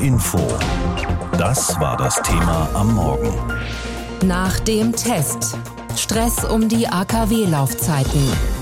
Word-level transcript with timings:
Info. 0.00 0.40
Das 1.36 1.78
war 1.78 1.96
das 1.96 2.20
Thema 2.22 2.68
am 2.74 2.94
Morgen. 2.94 3.32
Nach 4.24 4.58
dem 4.60 4.92
Test. 4.94 5.58
Stress 5.96 6.44
um 6.44 6.68
die 6.68 6.88
AKW-Laufzeiten. 6.88 8.59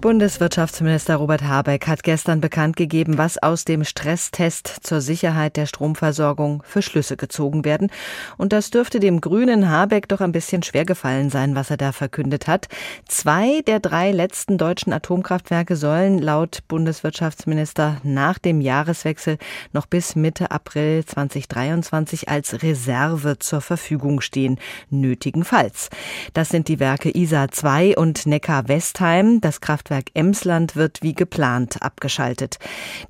Bundeswirtschaftsminister 0.00 1.16
Robert 1.16 1.42
Habeck 1.42 1.86
hat 1.86 2.02
gestern 2.02 2.40
bekannt 2.40 2.74
gegeben, 2.76 3.18
was 3.18 3.36
aus 3.36 3.66
dem 3.66 3.84
Stresstest 3.84 4.78
zur 4.80 5.02
Sicherheit 5.02 5.58
der 5.58 5.66
Stromversorgung 5.66 6.62
für 6.64 6.80
Schlüsse 6.80 7.18
gezogen 7.18 7.66
werden. 7.66 7.90
Und 8.38 8.54
das 8.54 8.70
dürfte 8.70 8.98
dem 8.98 9.20
grünen 9.20 9.68
Habeck 9.68 10.08
doch 10.08 10.22
ein 10.22 10.32
bisschen 10.32 10.62
schwer 10.62 10.86
gefallen 10.86 11.28
sein, 11.28 11.54
was 11.54 11.68
er 11.68 11.76
da 11.76 11.92
verkündet 11.92 12.46
hat. 12.46 12.68
Zwei 13.08 13.60
der 13.66 13.78
drei 13.78 14.10
letzten 14.10 14.56
deutschen 14.56 14.94
Atomkraftwerke 14.94 15.76
sollen 15.76 16.18
laut 16.18 16.60
Bundeswirtschaftsminister 16.66 18.00
nach 18.02 18.38
dem 18.38 18.62
Jahreswechsel 18.62 19.36
noch 19.74 19.84
bis 19.84 20.16
Mitte 20.16 20.50
April 20.50 21.04
2023 21.04 22.30
als 22.30 22.62
Reserve 22.62 23.38
zur 23.38 23.60
Verfügung 23.60 24.22
stehen, 24.22 24.58
nötigenfalls. 24.88 25.90
Das 26.32 26.48
sind 26.48 26.68
die 26.68 26.80
Werke 26.80 27.14
ISA 27.14 27.50
2 27.50 27.98
und 27.98 28.24
Neckar-Westheim. 28.24 29.42
Das 29.42 29.60
Kraftwerk 29.60 29.89
Kraftwerk 29.90 30.10
Emsland 30.14 30.76
wird 30.76 31.02
wie 31.02 31.14
geplant 31.14 31.82
abgeschaltet. 31.82 32.58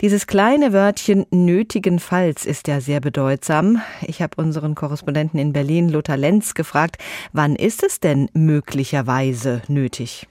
Dieses 0.01 0.27
kleine 0.27 0.73
Wörtchen 0.73 1.27
nötigenfalls 1.31 2.47
ist 2.47 2.69
ja 2.69 2.81
sehr 2.81 3.01
bedeutsam. 3.01 3.83
Ich 4.01 4.23
habe 4.23 4.41
unseren 4.41 4.75
Korrespondenten 4.75 5.39
in 5.39 5.53
Berlin, 5.53 5.91
Lothar 5.91 6.17
Lenz, 6.17 6.55
gefragt, 6.55 6.97
wann 7.35 7.55
ist 7.55 7.83
es 7.83 8.01
denn 8.01 8.31
möglicherweise 8.33 9.61
nötig? 9.69 10.27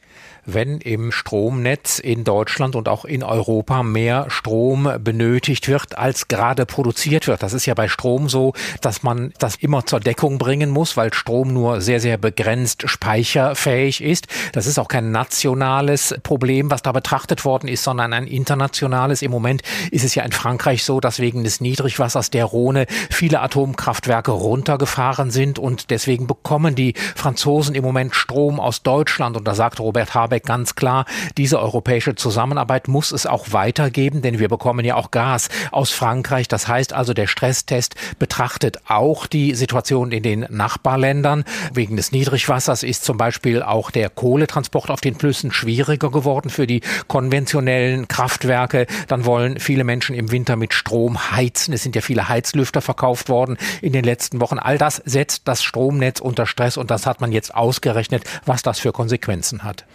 Wenn 0.45 0.79
im 0.79 1.11
Stromnetz 1.11 1.99
in 1.99 2.23
Deutschland 2.23 2.75
und 2.75 2.87
auch 2.89 3.05
in 3.05 3.23
Europa 3.23 3.83
mehr 3.83 4.25
Strom 4.29 4.89
benötigt 4.99 5.67
wird, 5.67 5.97
als 5.97 6.27
gerade 6.27 6.65
produziert 6.65 7.27
wird. 7.27 7.43
Das 7.43 7.53
ist 7.53 7.65
ja 7.65 7.73
bei 7.73 7.87
Strom 7.87 8.29
so, 8.29 8.53
dass 8.81 9.03
man 9.03 9.33
das 9.39 9.55
immer 9.55 9.85
zur 9.85 9.99
Deckung 9.99 10.37
bringen 10.37 10.69
muss, 10.69 10.97
weil 10.97 11.13
Strom 11.13 11.53
nur 11.53 11.81
sehr, 11.81 11.99
sehr 11.99 12.17
begrenzt 12.17 12.89
speicherfähig 12.89 14.03
ist. 14.03 14.27
Das 14.53 14.67
ist 14.67 14.79
auch 14.79 14.87
kein 14.87 15.11
nationales 15.11 16.15
Problem, 16.23 16.71
was 16.71 16.81
da 16.81 16.91
betrachtet 16.91 17.45
worden 17.45 17.67
ist, 17.67 17.83
sondern 17.83 18.13
ein 18.13 18.27
internationales. 18.27 19.21
Im 19.21 19.31
Moment 19.31 19.61
ist 19.91 20.03
es 20.03 20.15
ja 20.15 20.23
in 20.23 20.31
Frankreich 20.31 20.83
so, 20.83 20.99
dass 20.99 21.19
wegen 21.19 21.43
des 21.43 21.61
Niedrigwassers 21.61 22.29
der 22.31 22.45
Rhone 22.45 22.85
viele 23.09 23.41
Atomkraftwerke 23.41 24.31
runtergefahren 24.31 25.31
sind 25.31 25.59
und 25.59 25.89
deswegen 25.89 26.27
bekommen 26.27 26.75
die 26.75 26.93
Franzosen 27.15 27.75
im 27.75 27.83
Moment 27.83 28.15
Strom 28.15 28.59
aus 28.59 28.83
Deutschland. 28.83 29.37
Und 29.37 29.47
da 29.47 29.55
sagt 29.55 29.79
Robert 29.79 30.08
Habeck, 30.13 30.39
Habeck 30.39 30.45
ganz 30.45 30.75
klar, 30.75 31.05
diese 31.37 31.59
europäische 31.59 32.15
Zusammenarbeit 32.15 32.87
muss 32.87 33.11
es 33.11 33.25
auch 33.25 33.51
weitergeben, 33.51 34.21
denn 34.21 34.39
wir 34.39 34.47
bekommen 34.47 34.85
ja 34.85 34.95
auch 34.95 35.11
Gas 35.11 35.49
aus 35.71 35.91
Frankreich. 35.91 36.47
Das 36.47 36.67
heißt 36.67 36.93
also, 36.93 37.13
der 37.13 37.27
Stresstest 37.27 37.95
betrachtet 38.19 38.79
auch 38.87 39.27
die 39.27 39.55
Situation 39.55 40.11
in 40.11 40.23
den 40.23 40.45
Nachbarländern. 40.49 41.45
Wegen 41.73 41.97
des 41.97 42.11
Niedrigwassers 42.11 42.83
ist 42.83 43.03
zum 43.03 43.17
Beispiel 43.17 43.63
auch 43.63 43.91
der 43.91 44.09
Kohletransport 44.09 44.89
auf 44.89 45.01
den 45.01 45.15
Flüssen 45.15 45.51
schwieriger 45.51 46.11
geworden 46.11 46.49
für 46.49 46.67
die 46.67 46.81
konventionellen 47.07 48.07
Kraftwerke. 48.07 48.85
Dann 49.07 49.25
wollen 49.25 49.59
viele 49.59 49.83
Menschen 49.83 50.15
im 50.15 50.31
Winter 50.31 50.55
mit 50.55 50.73
Strom 50.73 51.31
heizen. 51.31 51.73
Es 51.73 51.83
sind 51.83 51.95
ja 51.95 52.01
viele 52.01 52.29
Heizlüfter 52.29 52.81
verkauft 52.81 53.29
worden 53.29 53.57
in 53.81 53.93
den 53.93 54.03
letzten 54.03 54.41
Wochen. 54.41 54.59
All 54.59 54.77
das 54.77 55.01
setzt 55.05 55.47
das 55.47 55.63
Stromnetz 55.63 56.19
unter 56.19 56.45
Stress 56.45 56.77
und 56.77 56.91
das 56.91 57.05
hat 57.05 57.21
man 57.21 57.31
jetzt 57.31 57.55
ausgerechnet, 57.55 58.23
was 58.45 58.61
das 58.61 58.79
für 58.79 58.91
Konsequenzen 58.91 59.63
hat. 59.63 59.85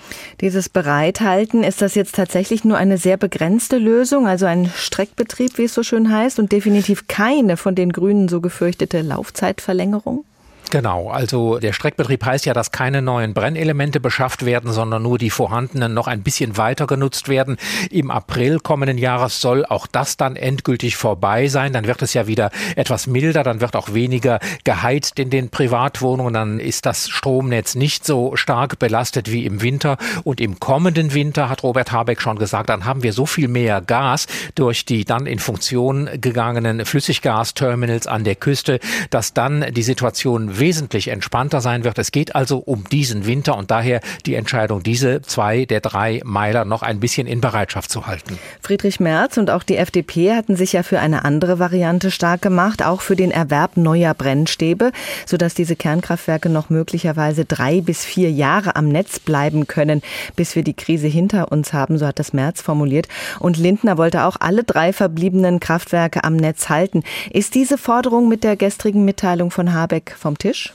Dieses 0.41 0.69
Bereithalten, 0.69 1.62
ist 1.62 1.83
das 1.83 1.95
jetzt 1.95 2.14
tatsächlich 2.14 2.64
nur 2.64 2.77
eine 2.77 2.98
sehr 2.98 3.17
begrenzte 3.17 3.78
Lösung, 3.78 4.27
also 4.27 4.47
ein 4.47 4.70
Streckbetrieb, 4.75 5.59
wie 5.59 5.64
es 5.64 5.75
so 5.75 5.83
schön 5.83 6.11
heißt, 6.11 6.39
und 6.39 6.53
definitiv 6.53 7.06
keine 7.09 7.56
von 7.56 7.75
den 7.75 7.92
Grünen 7.92 8.28
so 8.28 8.41
gefürchtete 8.41 9.03
Laufzeitverlängerung? 9.03 10.25
Genau, 10.70 11.10
also 11.10 11.58
der 11.58 11.72
Streckbetrieb 11.72 12.24
heißt 12.24 12.46
ja, 12.46 12.54
dass 12.54 12.72
keine 12.72 13.02
neuen 13.02 13.34
Brennelemente 13.34 14.00
beschafft 14.00 14.44
werden, 14.44 14.72
sondern 14.72 15.02
nur 15.02 15.19
die 15.19 15.30
vorhandenen 15.30 15.94
noch 15.94 16.08
ein 16.08 16.22
bisschen 16.22 16.56
weiter 16.56 16.86
genutzt 16.86 17.28
werden. 17.28 17.56
Im 17.91 18.10
April 18.10 18.58
kommenden 18.58 18.98
Jahres 18.98 19.41
soll 19.41 19.64
auch 19.64 19.86
das 19.86 20.16
dann 20.16 20.36
endgültig 20.36 20.97
vorbei 20.97 21.48
sein. 21.48 21.72
Dann 21.72 21.86
wird 21.86 22.03
es 22.03 22.14
ja 22.14 22.26
wieder 22.26 22.50
etwas 22.76 23.06
milder, 23.06 23.42
dann 23.42 23.60
wird 23.60 23.76
auch 23.76 23.94
weniger 23.94 24.41
geheizt 24.64 25.19
in 25.19 25.30
den 25.30 25.50
Privatwohnungen, 25.50 26.34
dann 26.34 26.60
ist 26.60 26.86
das 26.86 27.08
Stromnetz 27.08 27.74
nicht 27.74 28.04
so 28.04 28.34
stark 28.36 28.78
belastet 28.78 29.30
wie 29.30 29.47
im 29.47 29.62
Winter. 29.62 29.97
Und 30.24 30.41
im 30.41 30.58
kommenden 30.58 31.14
Winter, 31.14 31.48
hat 31.48 31.62
Robert 31.62 31.92
Habeck 31.92 32.20
schon 32.20 32.38
gesagt, 32.38 32.69
dann 32.69 32.84
haben 32.84 33.03
wir 33.03 33.12
so 33.12 33.26
viel 33.26 33.48
mehr 33.48 33.80
Gas 33.80 34.26
durch 34.54 34.84
die 34.84 35.04
dann 35.04 35.26
in 35.26 35.38
Funktion 35.38 36.08
gegangenen 36.20 36.84
Flüssiggasterminals 36.84 38.06
an 38.06 38.24
der 38.24 38.34
Küste, 38.34 38.80
dass 39.10 39.34
dann 39.34 39.66
die 39.72 39.82
Situation 39.82 40.53
wesentlich 40.59 41.09
entspannter 41.09 41.60
sein 41.60 41.84
wird. 41.84 41.98
Es 41.98 42.12
geht 42.12 42.34
also 42.34 42.59
um 42.59 42.84
diesen 42.84 43.26
Winter 43.26 43.56
und 43.56 43.70
daher 43.70 44.00
die 44.26 44.34
Entscheidung, 44.34 44.82
diese 44.82 45.22
zwei 45.22 45.65
der 45.65 45.81
drei 45.81 46.20
Meiler 46.25 46.65
noch 46.65 46.82
ein 46.82 47.00
bisschen 47.00 47.26
in 47.26 47.41
Bereitschaft 47.41 47.91
zu 47.91 48.06
halten. 48.06 48.38
Friedrich 48.60 49.00
Merz 49.00 49.37
und 49.37 49.50
auch 49.50 49.62
die 49.62 49.76
FDP 49.76 50.34
hatten 50.34 50.56
sich 50.56 50.72
ja 50.72 50.82
für 50.82 51.00
eine 51.00 51.25
andere 51.25 51.59
Variante 51.59 52.10
stark 52.10 52.42
gemacht, 52.42 52.82
auch 52.84 53.00
für 53.00 53.16
den 53.16 53.31
Erwerb 53.31 53.76
neuer 53.76 54.15
Brennstäbe, 54.15 54.92
sodass 55.26 55.54
diese 55.54 55.76
Kernkraftwerke 55.76 56.48
noch 56.48 56.71
möglicherweise 56.71 57.44
drei 57.44 57.81
bis 57.81 58.04
vier 58.04 58.31
Jahre 58.31 58.76
am 58.76 58.88
Netz 58.88 59.19
bleiben 59.19 59.66
können, 59.66 60.03
bis 60.36 60.56
wir 60.56 60.62
die 60.62 60.75
Krise 60.75 61.06
hinter 61.06 61.53
uns 61.53 61.72
haben, 61.72 61.98
so 61.98 62.06
hat 62.06 62.19
das 62.19 62.32
Merz 62.32 62.60
formuliert. 62.60 63.09
Und 63.41 63.56
Lindner 63.56 63.98
wollte 63.98 64.25
auch 64.25 64.36
alle 64.41 64.65
drei 64.65 64.92
verbliebenen 64.92 65.60
Kraftwerke 65.60 66.25
am 66.25 66.36
Netz 66.36 66.69
halten. 66.69 67.03
Ist 67.31 67.54
diese 67.54 67.78
Forderung 67.78 68.28
mit 68.28 68.44
der 68.44 68.56
gestrigen 68.56 69.04
Mitteilung 69.04 69.50
von 69.50 69.72
Habeck 69.72 70.15
vom 70.19 70.38
Tisch? 70.44 70.75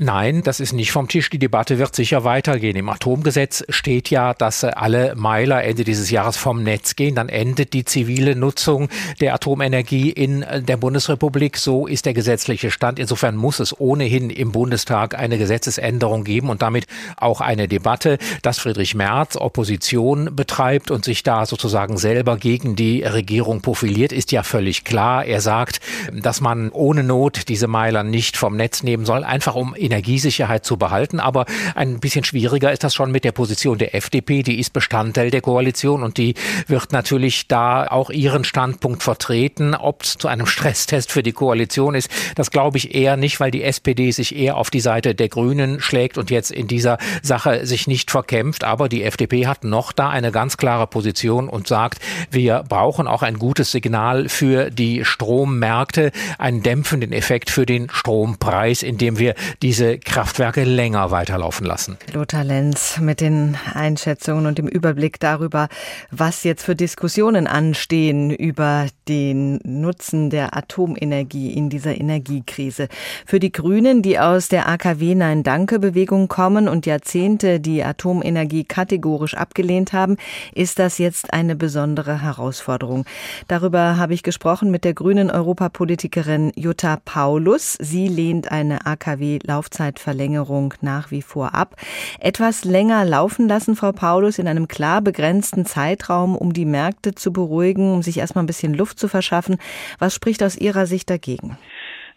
Nein, 0.00 0.42
das 0.44 0.60
ist 0.60 0.72
nicht 0.72 0.92
vom 0.92 1.08
Tisch. 1.08 1.28
Die 1.28 1.40
Debatte 1.40 1.80
wird 1.80 1.96
sicher 1.96 2.22
weitergehen. 2.22 2.76
Im 2.76 2.88
Atomgesetz 2.88 3.64
steht 3.68 4.10
ja, 4.10 4.32
dass 4.32 4.62
alle 4.62 5.16
Meiler 5.16 5.64
Ende 5.64 5.82
dieses 5.82 6.12
Jahres 6.12 6.36
vom 6.36 6.62
Netz 6.62 6.94
gehen. 6.94 7.16
Dann 7.16 7.28
endet 7.28 7.72
die 7.72 7.84
zivile 7.84 8.36
Nutzung 8.36 8.88
der 9.20 9.34
Atomenergie 9.34 10.10
in 10.10 10.46
der 10.60 10.76
Bundesrepublik. 10.76 11.56
So 11.56 11.88
ist 11.88 12.06
der 12.06 12.14
gesetzliche 12.14 12.70
Stand. 12.70 13.00
Insofern 13.00 13.34
muss 13.34 13.58
es 13.58 13.80
ohnehin 13.80 14.30
im 14.30 14.52
Bundestag 14.52 15.18
eine 15.18 15.36
Gesetzesänderung 15.36 16.22
geben 16.22 16.48
und 16.48 16.62
damit 16.62 16.86
auch 17.16 17.40
eine 17.40 17.66
Debatte, 17.66 18.18
dass 18.42 18.60
Friedrich 18.60 18.94
Merz 18.94 19.36
Opposition 19.36 20.36
betreibt 20.36 20.92
und 20.92 21.04
sich 21.04 21.24
da 21.24 21.44
sozusagen 21.44 21.98
selber 21.98 22.36
gegen 22.36 22.76
die 22.76 23.02
Regierung 23.02 23.62
profiliert, 23.62 24.12
ist 24.12 24.30
ja 24.30 24.44
völlig 24.44 24.84
klar. 24.84 25.24
Er 25.24 25.40
sagt, 25.40 25.80
dass 26.12 26.40
man 26.40 26.70
ohne 26.70 27.02
Not 27.02 27.48
diese 27.48 27.66
Meiler 27.66 28.04
nicht 28.04 28.36
vom 28.36 28.54
Netz 28.56 28.84
nehmen 28.84 29.04
soll, 29.04 29.24
einfach 29.24 29.56
um 29.56 29.74
Energiesicherheit 29.88 30.64
zu 30.64 30.76
behalten. 30.76 31.18
Aber 31.18 31.46
ein 31.74 31.98
bisschen 32.00 32.24
schwieriger 32.24 32.70
ist 32.72 32.84
das 32.84 32.94
schon 32.94 33.10
mit 33.10 33.24
der 33.24 33.32
Position 33.32 33.78
der 33.78 33.94
FDP. 33.94 34.42
Die 34.42 34.58
ist 34.58 34.72
Bestandteil 34.72 35.30
der 35.30 35.40
Koalition 35.40 36.02
und 36.02 36.18
die 36.18 36.34
wird 36.66 36.92
natürlich 36.92 37.48
da 37.48 37.86
auch 37.86 38.10
ihren 38.10 38.44
Standpunkt 38.44 39.02
vertreten. 39.02 39.74
Ob 39.74 40.02
es 40.02 40.18
zu 40.18 40.28
einem 40.28 40.46
Stresstest 40.46 41.10
für 41.10 41.22
die 41.22 41.32
Koalition 41.32 41.94
ist, 41.94 42.10
das 42.34 42.50
glaube 42.50 42.76
ich 42.76 42.94
eher 42.94 43.16
nicht, 43.16 43.40
weil 43.40 43.50
die 43.50 43.62
SPD 43.62 44.10
sich 44.10 44.36
eher 44.36 44.56
auf 44.56 44.70
die 44.70 44.80
Seite 44.80 45.14
der 45.14 45.28
Grünen 45.28 45.80
schlägt 45.80 46.18
und 46.18 46.30
jetzt 46.30 46.50
in 46.50 46.68
dieser 46.68 46.98
Sache 47.22 47.64
sich 47.66 47.86
nicht 47.86 48.10
verkämpft. 48.10 48.64
Aber 48.64 48.88
die 48.88 49.02
FDP 49.02 49.46
hat 49.46 49.64
noch 49.64 49.92
da 49.92 50.10
eine 50.10 50.32
ganz 50.32 50.56
klare 50.56 50.86
Position 50.86 51.48
und 51.48 51.66
sagt, 51.66 52.00
wir 52.30 52.64
brauchen 52.68 53.06
auch 53.06 53.22
ein 53.22 53.38
gutes 53.38 53.72
Signal 53.72 54.28
für 54.28 54.70
die 54.70 55.04
Strommärkte, 55.04 56.12
einen 56.38 56.62
dämpfenden 56.62 57.12
Effekt 57.12 57.50
für 57.50 57.64
den 57.64 57.88
Strompreis, 57.90 58.82
indem 58.82 59.18
wir 59.18 59.34
diese 59.62 59.77
diese 59.78 59.96
Kraftwerke 59.96 60.64
länger 60.64 61.12
weiterlaufen 61.12 61.64
lassen. 61.64 61.98
Lothar 62.12 62.42
Lenz 62.42 62.98
mit 62.98 63.20
den 63.20 63.56
Einschätzungen 63.74 64.46
und 64.46 64.58
dem 64.58 64.66
Überblick 64.66 65.20
darüber, 65.20 65.68
was 66.10 66.42
jetzt 66.42 66.64
für 66.64 66.74
Diskussionen 66.74 67.46
anstehen 67.46 68.32
über 68.32 68.86
den 69.06 69.60
Nutzen 69.62 70.30
der 70.30 70.56
Atomenergie 70.56 71.52
in 71.52 71.70
dieser 71.70 71.96
Energiekrise. 71.96 72.88
Für 73.24 73.38
die 73.38 73.52
Grünen, 73.52 74.02
die 74.02 74.18
aus 74.18 74.48
der 74.48 74.68
AKW 74.68 75.14
Nein 75.14 75.44
Danke 75.44 75.78
Bewegung 75.78 76.26
kommen 76.26 76.66
und 76.66 76.84
Jahrzehnte 76.84 77.60
die 77.60 77.84
Atomenergie 77.84 78.64
kategorisch 78.64 79.34
abgelehnt 79.34 79.92
haben, 79.92 80.16
ist 80.56 80.80
das 80.80 80.98
jetzt 80.98 81.32
eine 81.32 81.54
besondere 81.54 82.20
Herausforderung. 82.20 83.04
Darüber 83.46 83.96
habe 83.96 84.12
ich 84.12 84.24
gesprochen 84.24 84.72
mit 84.72 84.82
der 84.82 84.94
grünen 84.94 85.30
Europapolitikerin 85.30 86.50
Jutta 86.56 86.98
Paulus. 87.04 87.78
Sie 87.80 88.08
lehnt 88.08 88.50
eine 88.50 88.84
AKW-Lauf 88.84 89.67
Laufzeitverlängerung 89.68 90.74
nach 90.80 91.10
wie 91.10 91.22
vor 91.22 91.54
ab. 91.54 91.76
Etwas 92.20 92.64
länger 92.64 93.04
laufen 93.04 93.48
lassen, 93.48 93.76
Frau 93.76 93.92
Paulus, 93.92 94.38
in 94.38 94.48
einem 94.48 94.68
klar 94.68 95.02
begrenzten 95.02 95.66
Zeitraum, 95.66 96.36
um 96.36 96.52
die 96.52 96.64
Märkte 96.64 97.14
zu 97.14 97.32
beruhigen, 97.32 97.92
um 97.92 98.02
sich 98.02 98.18
erstmal 98.18 98.44
ein 98.44 98.48
bisschen 98.48 98.74
Luft 98.74 98.98
zu 98.98 99.08
verschaffen. 99.08 99.58
Was 99.98 100.14
spricht 100.14 100.42
aus 100.42 100.56
Ihrer 100.56 100.86
Sicht 100.86 101.10
dagegen? 101.10 101.58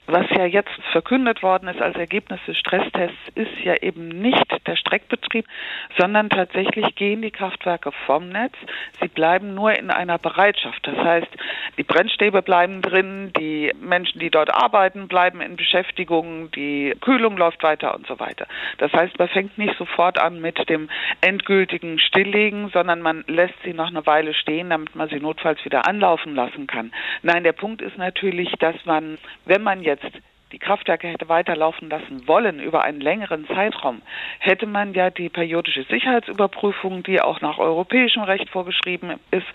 Was 0.07 0.25
ja 0.31 0.45
jetzt 0.45 0.71
verkündet 0.91 1.43
worden 1.43 1.69
ist 1.69 1.81
als 1.81 1.95
Ergebnis 1.95 2.39
des 2.47 2.57
Stresstests, 2.57 3.17
ist 3.35 3.59
ja 3.63 3.75
eben 3.81 4.09
nicht 4.09 4.45
der 4.65 4.75
Streckbetrieb, 4.75 5.45
sondern 5.97 6.29
tatsächlich 6.29 6.95
gehen 6.95 7.21
die 7.21 7.31
Kraftwerke 7.31 7.91
vom 8.07 8.29
Netz. 8.29 8.53
Sie 8.99 9.07
bleiben 9.07 9.53
nur 9.53 9.77
in 9.77 9.91
einer 9.91 10.17
Bereitschaft. 10.17 10.85
Das 10.87 10.97
heißt, 10.97 11.29
die 11.77 11.83
Brennstäbe 11.83 12.41
bleiben 12.41 12.81
drin, 12.81 13.31
die 13.37 13.71
Menschen, 13.79 14.19
die 14.19 14.31
dort 14.31 14.53
arbeiten, 14.53 15.07
bleiben 15.07 15.39
in 15.39 15.55
Beschäftigung, 15.55 16.51
die 16.51 16.95
Kühlung 16.99 17.37
läuft 17.37 17.61
weiter 17.63 17.95
und 17.95 18.07
so 18.07 18.19
weiter. 18.19 18.47
Das 18.79 18.91
heißt, 18.91 19.17
man 19.19 19.29
fängt 19.29 19.57
nicht 19.57 19.77
sofort 19.77 20.19
an 20.19 20.41
mit 20.41 20.67
dem 20.67 20.89
endgültigen 21.21 21.99
Stilllegen, 21.99 22.69
sondern 22.69 23.01
man 23.01 23.23
lässt 23.27 23.55
sie 23.63 23.73
noch 23.73 23.87
eine 23.87 24.05
Weile 24.07 24.33
stehen, 24.33 24.71
damit 24.71 24.95
man 24.95 25.09
sie 25.09 25.19
notfalls 25.19 25.63
wieder 25.63 25.87
anlaufen 25.87 26.35
lassen 26.35 26.65
kann. 26.65 26.91
Nein, 27.21 27.43
der 27.43 27.53
Punkt 27.53 27.81
ist 27.81 27.97
natürlich, 27.97 28.51
dass 28.59 28.75
man, 28.85 29.17
wenn 29.45 29.61
man 29.61 29.83
jetzt 29.83 29.90
against 29.91 30.30
die 30.51 30.59
Kraftwerke 30.59 31.07
hätte 31.07 31.29
weiterlaufen 31.29 31.89
lassen 31.89 32.27
wollen 32.27 32.59
über 32.59 32.83
einen 32.83 33.01
längeren 33.01 33.47
Zeitraum, 33.47 34.01
hätte 34.39 34.65
man 34.65 34.93
ja 34.93 35.09
die 35.09 35.29
periodische 35.29 35.83
Sicherheitsüberprüfung, 35.83 37.03
die 37.03 37.21
auch 37.21 37.41
nach 37.41 37.57
europäischem 37.57 38.23
Recht 38.23 38.49
vorgeschrieben 38.49 39.19
ist, 39.31 39.47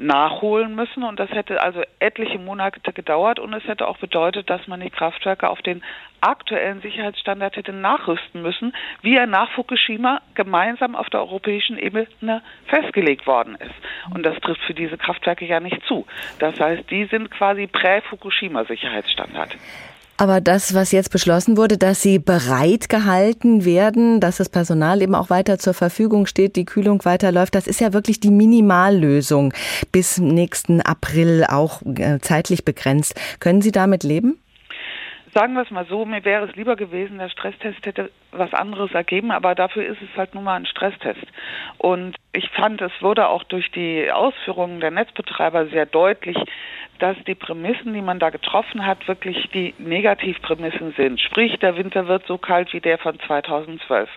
nachholen 0.00 0.74
müssen. 0.74 1.02
Und 1.02 1.20
das 1.20 1.30
hätte 1.30 1.62
also 1.62 1.82
etliche 1.98 2.38
Monate 2.38 2.80
gedauert 2.92 3.38
und 3.38 3.52
es 3.52 3.64
hätte 3.64 3.86
auch 3.86 3.98
bedeutet, 3.98 4.48
dass 4.50 4.66
man 4.66 4.80
die 4.80 4.90
Kraftwerke 4.90 5.48
auf 5.48 5.62
den 5.62 5.82
aktuellen 6.20 6.80
Sicherheitsstandard 6.80 7.56
hätte 7.56 7.72
nachrüsten 7.72 8.42
müssen, 8.42 8.74
wie 9.02 9.16
er 9.16 9.26
nach 9.26 9.50
Fukushima 9.52 10.20
gemeinsam 10.34 10.94
auf 10.94 11.08
der 11.10 11.20
europäischen 11.20 11.78
Ebene 11.78 12.42
festgelegt 12.66 13.26
worden 13.26 13.56
ist. 13.56 13.74
Und 14.14 14.24
das 14.24 14.38
trifft 14.40 14.62
für 14.62 14.74
diese 14.74 14.98
Kraftwerke 14.98 15.46
ja 15.46 15.60
nicht 15.60 15.82
zu. 15.86 16.06
Das 16.38 16.58
heißt, 16.58 16.90
die 16.90 17.04
sind 17.06 17.30
quasi 17.30 17.66
Prä-Fukushima-Sicherheitsstandard. 17.66 19.56
Aber 20.20 20.42
das, 20.42 20.74
was 20.74 20.92
jetzt 20.92 21.10
beschlossen 21.10 21.56
wurde, 21.56 21.78
dass 21.78 22.02
sie 22.02 22.18
bereit 22.18 22.90
gehalten 22.90 23.64
werden, 23.64 24.20
dass 24.20 24.36
das 24.36 24.50
Personal 24.50 25.00
eben 25.00 25.14
auch 25.14 25.30
weiter 25.30 25.56
zur 25.56 25.72
Verfügung 25.72 26.26
steht, 26.26 26.56
die 26.56 26.66
Kühlung 26.66 27.02
weiterläuft, 27.06 27.54
das 27.54 27.66
ist 27.66 27.80
ja 27.80 27.94
wirklich 27.94 28.20
die 28.20 28.30
Minimallösung 28.30 29.54
bis 29.92 30.18
nächsten 30.18 30.82
April 30.82 31.46
auch 31.48 31.80
äh, 31.96 32.18
zeitlich 32.20 32.66
begrenzt. 32.66 33.18
Können 33.40 33.62
Sie 33.62 33.72
damit 33.72 34.02
leben? 34.02 34.38
sagen 35.32 35.54
wir 35.54 35.62
es 35.62 35.70
mal 35.70 35.86
so, 35.86 36.04
mir 36.04 36.24
wäre 36.24 36.48
es 36.48 36.56
lieber 36.56 36.76
gewesen, 36.76 37.18
der 37.18 37.28
Stresstest 37.28 37.86
hätte 37.86 38.10
was 38.32 38.52
anderes 38.54 38.92
ergeben, 38.92 39.30
aber 39.30 39.54
dafür 39.54 39.84
ist 39.84 40.00
es 40.02 40.16
halt 40.16 40.34
nun 40.34 40.44
mal 40.44 40.56
ein 40.56 40.66
Stresstest. 40.66 41.26
Und 41.78 42.16
ich 42.32 42.48
fand, 42.50 42.80
es 42.80 42.92
wurde 43.00 43.28
auch 43.28 43.42
durch 43.44 43.70
die 43.72 44.10
Ausführungen 44.10 44.80
der 44.80 44.90
Netzbetreiber 44.90 45.66
sehr 45.66 45.86
deutlich, 45.86 46.36
dass 47.00 47.16
die 47.26 47.34
Prämissen, 47.34 47.94
die 47.94 48.02
man 48.02 48.18
da 48.18 48.30
getroffen 48.30 48.86
hat, 48.86 49.08
wirklich 49.08 49.48
die 49.54 49.74
Negativprämissen 49.78 50.92
sind. 50.96 51.20
Sprich, 51.20 51.58
der 51.58 51.76
Winter 51.76 52.06
wird 52.06 52.26
so 52.26 52.38
kalt 52.38 52.72
wie 52.72 52.80
der 52.80 52.98
von 52.98 53.18
2012. 53.20 54.08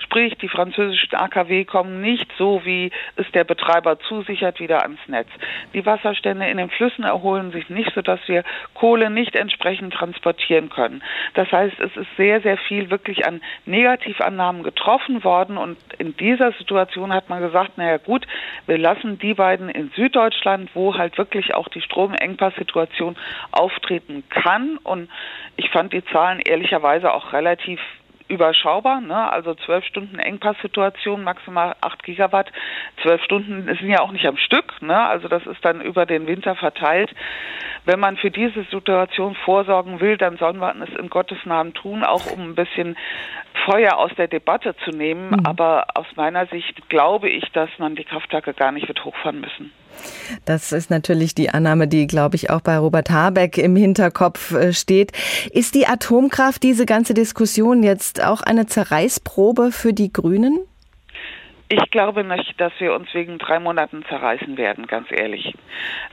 Sprich, 0.00 0.34
die 0.38 0.48
französischen 0.48 1.14
AKW 1.14 1.64
kommen 1.64 2.00
nicht 2.00 2.30
so, 2.36 2.62
wie 2.64 2.90
es 3.16 3.30
der 3.32 3.44
Betreiber 3.44 3.98
zusichert, 4.00 4.60
wieder 4.60 4.82
ans 4.82 5.00
Netz. 5.06 5.28
Die 5.72 5.86
Wasserstände 5.86 6.48
in 6.48 6.58
den 6.58 6.70
Flüssen 6.70 7.04
erholen 7.04 7.52
sich 7.52 7.70
nicht, 7.70 7.92
sodass 7.94 8.20
wir 8.26 8.42
Kohle 8.74 9.08
nicht 9.08 9.36
entsprechend 9.36 9.94
transportieren 9.94 10.68
können. 10.68 11.02
Das 11.34 11.50
heißt, 11.50 11.78
es 11.78 11.96
ist 11.96 12.16
sehr, 12.16 12.40
sehr 12.40 12.58
viel 12.58 12.90
wirklich 12.90 13.24
an 13.26 13.40
Negativannahmen 13.64 14.62
getroffen 14.62 15.22
worden 15.24 15.56
und 15.56 15.78
in 15.98 16.16
dieser 16.16 16.52
Situation 16.52 17.12
hat 17.12 17.28
man 17.28 17.40
gesagt, 17.40 17.78
naja 17.78 17.98
gut, 17.98 18.26
wir 18.66 18.78
lassen 18.78 19.18
die 19.18 19.34
beiden 19.34 19.68
in 19.68 19.90
Süddeutschland, 19.94 20.70
wo 20.74 20.96
halt 20.96 21.16
wirklich 21.18 21.54
auch 21.54 21.68
die 21.68 21.80
Stromengpasssituation 21.80 23.16
auftreten 23.50 24.24
kann 24.28 24.78
und 24.82 25.08
ich 25.56 25.70
fand 25.70 25.92
die 25.92 26.04
Zahlen 26.06 26.40
ehrlicherweise 26.40 27.12
auch 27.12 27.32
relativ 27.32 27.80
überschaubar, 28.32 29.00
ne? 29.02 29.30
also 29.30 29.54
zwölf 29.54 29.84
Stunden 29.84 30.18
Engpasssituation, 30.18 31.22
maximal 31.22 31.76
acht 31.82 32.02
Gigawatt. 32.02 32.50
Zwölf 33.02 33.22
Stunden 33.22 33.66
sind 33.66 33.90
ja 33.90 34.00
auch 34.00 34.10
nicht 34.10 34.26
am 34.26 34.38
Stück, 34.38 34.80
ne? 34.80 34.98
also 34.98 35.28
das 35.28 35.46
ist 35.46 35.62
dann 35.62 35.82
über 35.82 36.06
den 36.06 36.26
Winter 36.26 36.56
verteilt. 36.56 37.14
Wenn 37.84 38.00
man 38.00 38.16
für 38.16 38.30
diese 38.30 38.64
Situation 38.64 39.34
vorsorgen 39.34 40.00
will, 40.00 40.16
dann 40.16 40.38
soll 40.38 40.54
man 40.54 40.80
es 40.82 40.90
in 40.98 41.10
Gottes 41.10 41.44
Namen 41.44 41.74
tun, 41.74 42.04
auch 42.04 42.30
um 42.30 42.40
ein 42.40 42.54
bisschen 42.54 42.96
Feuer 43.64 43.96
aus 43.96 44.10
der 44.16 44.28
Debatte 44.28 44.74
zu 44.84 44.90
nehmen. 44.90 45.30
Mhm. 45.30 45.46
Aber 45.46 45.86
aus 45.94 46.06
meiner 46.16 46.46
Sicht 46.46 46.88
glaube 46.88 47.28
ich, 47.28 47.44
dass 47.52 47.70
man 47.78 47.94
die 47.96 48.04
Kraftwerke 48.04 48.54
gar 48.54 48.72
nicht 48.72 48.88
wird 48.88 49.04
hochfahren 49.04 49.40
müssen. 49.40 49.72
Das 50.44 50.72
ist 50.72 50.90
natürlich 50.90 51.34
die 51.34 51.50
Annahme, 51.50 51.86
die, 51.86 52.06
glaube 52.06 52.36
ich, 52.36 52.50
auch 52.50 52.60
bei 52.60 52.78
Robert 52.78 53.10
Habeck 53.10 53.58
im 53.58 53.76
Hinterkopf 53.76 54.52
äh, 54.52 54.72
steht. 54.72 55.12
Ist 55.52 55.74
die 55.74 55.86
Atomkraft, 55.86 56.62
diese 56.62 56.86
ganze 56.86 57.14
Diskussion 57.14 57.82
jetzt 57.82 58.24
auch 58.24 58.40
eine 58.40 58.66
Zerreißprobe 58.66 59.70
für 59.70 59.92
die 59.92 60.12
Grünen? 60.12 60.58
Ich 61.74 61.90
glaube 61.90 62.22
nicht, 62.22 62.60
dass 62.60 62.74
wir 62.80 62.92
uns 62.92 63.14
wegen 63.14 63.38
drei 63.38 63.58
Monaten 63.58 64.04
zerreißen 64.04 64.58
werden, 64.58 64.86
ganz 64.86 65.10
ehrlich. 65.10 65.54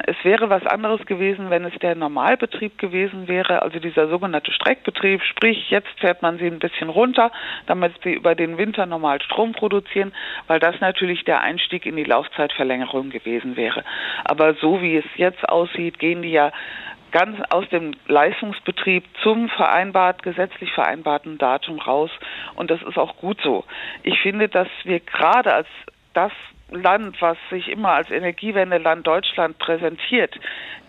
Es 0.07 0.15
wäre 0.23 0.50
was 0.50 0.65
anderes 0.65 1.06
gewesen, 1.06 1.50
wenn 1.50 1.65
es 1.65 1.77
der 1.79 1.95
Normalbetrieb 1.95 2.77
gewesen 2.77 3.27
wäre, 3.27 3.61
also 3.61 3.77
dieser 3.79 4.07
sogenannte 4.07 4.53
Streckbetrieb, 4.53 5.21
sprich 5.21 5.69
jetzt 5.69 6.00
fährt 6.00 6.21
man 6.21 6.38
sie 6.38 6.47
ein 6.47 6.59
bisschen 6.59 6.88
runter, 6.88 7.33
damit 7.65 7.91
sie 8.06 8.13
über 8.13 8.35
den 8.35 8.57
Winter 8.57 8.85
normal 8.85 9.21
Strom 9.21 9.51
produzieren, 9.51 10.13
weil 10.47 10.61
das 10.61 10.79
natürlich 10.79 11.25
der 11.25 11.41
Einstieg 11.41 11.85
in 11.85 11.97
die 11.97 12.05
Laufzeitverlängerung 12.05 13.09
gewesen 13.09 13.57
wäre. 13.57 13.83
Aber 14.23 14.53
so 14.53 14.81
wie 14.81 14.95
es 14.95 15.05
jetzt 15.17 15.50
aussieht, 15.50 16.00
gehen 16.00 16.21
die 16.21 16.31
ja 16.31 16.53
ganz 17.11 17.38
aus 17.50 17.67
dem 17.69 17.95
Leistungsbetrieb 18.07 19.03
zum 19.23 19.50
vereinbart, 19.50 20.23
gesetzlich 20.23 20.71
vereinbarten 20.73 21.38
Datum 21.38 21.79
raus. 21.79 22.11
Und 22.56 22.71
das 22.71 22.81
ist 22.81 22.97
auch 22.97 23.17
gut 23.17 23.39
so. 23.44 23.65
Ich 24.03 24.19
finde, 24.21 24.50
dass 24.50 24.67
wir 24.83 25.00
gerade 25.00 25.53
als 25.53 25.67
das 26.13 26.31
Land, 26.71 27.21
was 27.21 27.38
sich 27.50 27.67
immer 27.67 27.89
als 27.89 28.11
Energiewendeland 28.11 29.06
Deutschland 29.06 29.57
präsentiert, 29.57 30.39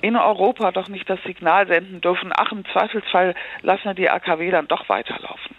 in 0.03 0.17
Europa 0.17 0.73
doch 0.73 0.89
nicht 0.89 1.09
das 1.09 1.23
Signal 1.25 1.67
senden 1.67 2.01
dürfen, 2.01 2.33
ach, 2.35 2.53
im 2.53 2.65
Zweifelsfall 2.67 3.35
lassen 3.63 3.85
wir 3.85 3.95
die 3.95 4.11
AKW 4.11 4.51
dann 4.51 4.69
doch 4.69 4.89
weiterlaufen. 4.89 5.57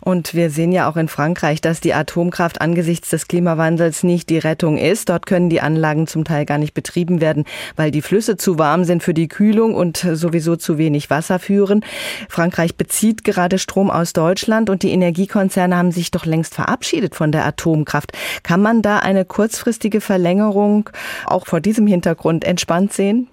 Und 0.00 0.34
wir 0.34 0.50
sehen 0.50 0.72
ja 0.72 0.88
auch 0.88 0.96
in 0.96 1.08
Frankreich, 1.08 1.60
dass 1.60 1.80
die 1.80 1.94
Atomkraft 1.94 2.60
angesichts 2.60 3.10
des 3.10 3.28
Klimawandels 3.28 4.02
nicht 4.02 4.30
die 4.30 4.38
Rettung 4.38 4.78
ist. 4.78 5.08
Dort 5.08 5.26
können 5.26 5.50
die 5.50 5.60
Anlagen 5.60 6.06
zum 6.06 6.24
Teil 6.24 6.46
gar 6.46 6.58
nicht 6.58 6.74
betrieben 6.74 7.20
werden, 7.20 7.44
weil 7.76 7.90
die 7.90 8.02
Flüsse 8.02 8.36
zu 8.36 8.58
warm 8.58 8.84
sind 8.84 9.02
für 9.02 9.14
die 9.14 9.28
Kühlung 9.28 9.74
und 9.74 9.96
sowieso 9.96 10.56
zu 10.56 10.78
wenig 10.78 11.10
Wasser 11.10 11.38
führen. 11.38 11.84
Frankreich 12.28 12.76
bezieht 12.76 13.24
gerade 13.24 13.58
Strom 13.58 13.90
aus 13.90 14.12
Deutschland 14.12 14.70
und 14.70 14.82
die 14.82 14.90
Energiekonzerne 14.90 15.76
haben 15.76 15.92
sich 15.92 16.10
doch 16.10 16.26
längst 16.26 16.54
verabschiedet 16.54 17.14
von 17.14 17.32
der 17.32 17.44
Atomkraft. 17.46 18.12
Kann 18.42 18.62
man 18.62 18.82
da 18.82 18.98
eine 18.98 19.24
kurzfristige 19.24 20.00
Verlängerung 20.00 20.90
auch 21.26 21.46
vor 21.46 21.60
diesem 21.60 21.86
Hintergrund 21.86 22.44
entspannt 22.44 22.92
sehen? 22.92 23.28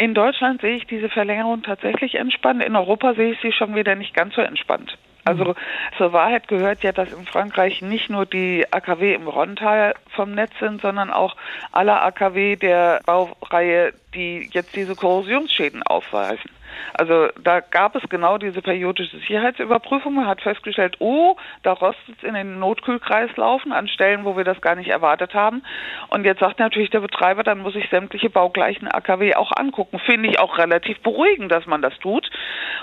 In 0.00 0.14
Deutschland 0.14 0.60
sehe 0.60 0.76
ich 0.76 0.86
diese 0.86 1.08
Verlängerung 1.08 1.62
tatsächlich 1.62 2.14
entspannt. 2.14 2.62
In 2.62 2.76
Europa 2.76 3.14
sehe 3.14 3.32
ich 3.32 3.40
sie 3.40 3.52
schon 3.52 3.74
wieder 3.74 3.96
nicht 3.96 4.14
ganz 4.14 4.34
so 4.34 4.40
entspannt. 4.40 4.96
Also 5.28 5.54
zur 5.98 6.14
Wahrheit 6.14 6.48
gehört 6.48 6.82
ja, 6.82 6.92
dass 6.92 7.12
in 7.12 7.26
Frankreich 7.26 7.82
nicht 7.82 8.08
nur 8.08 8.24
die 8.24 8.64
AKW 8.70 9.12
im 9.12 9.28
Rhontal 9.28 9.94
vom 10.16 10.32
Netz 10.32 10.52
sind, 10.58 10.80
sondern 10.80 11.10
auch 11.10 11.36
alle 11.70 12.00
AKW 12.00 12.56
der 12.56 13.02
Baureihe, 13.04 13.92
die 14.14 14.48
jetzt 14.50 14.74
diese 14.74 14.96
Korrosionsschäden 14.96 15.82
aufweisen. 15.82 16.50
Also 16.94 17.28
da 17.42 17.60
gab 17.60 17.96
es 17.96 18.02
genau 18.08 18.38
diese 18.38 18.62
periodische 18.62 19.18
Sicherheitsüberprüfung. 19.18 20.14
Man 20.14 20.26
hat 20.26 20.40
festgestellt, 20.42 20.96
oh, 21.00 21.36
da 21.62 21.72
rostet 21.72 22.16
es 22.18 22.24
in 22.24 22.34
den 22.34 22.58
Notkühlkreislaufen 22.58 23.72
an 23.72 23.88
Stellen, 23.88 24.24
wo 24.24 24.36
wir 24.36 24.44
das 24.44 24.60
gar 24.60 24.74
nicht 24.74 24.88
erwartet 24.88 25.34
haben. 25.34 25.62
Und 26.08 26.24
jetzt 26.24 26.40
sagt 26.40 26.58
natürlich 26.58 26.90
der 26.90 27.00
Betreiber, 27.00 27.42
dann 27.42 27.60
muss 27.60 27.74
ich 27.74 27.88
sämtliche 27.90 28.30
baugleichen 28.30 28.88
AKW 28.88 29.34
auch 29.34 29.52
angucken. 29.56 29.98
Finde 29.98 30.28
ich 30.28 30.38
auch 30.38 30.58
relativ 30.58 31.00
beruhigend, 31.00 31.52
dass 31.52 31.66
man 31.66 31.82
das 31.82 31.96
tut. 31.98 32.28